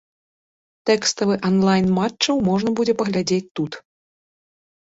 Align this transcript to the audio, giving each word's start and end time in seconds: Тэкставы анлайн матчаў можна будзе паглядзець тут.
Тэкставы 0.89 1.33
анлайн 1.49 1.87
матчаў 1.99 2.35
можна 2.49 2.69
будзе 2.81 2.93
паглядзець 3.05 3.43
тут. 3.61 3.71